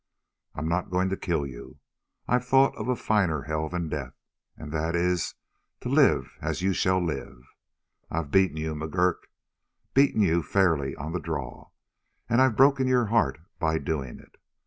[0.55, 1.77] I'm not going to kill you.
[2.27, 4.15] I've thought of a finer hell than death,
[4.57, 5.35] and that is
[5.81, 7.43] to live as you shall live.
[8.09, 9.17] I've beaten you, McGurk,
[9.93, 11.69] beaten you fairly on the draw,
[12.27, 14.37] and I've broken your heart by doing it.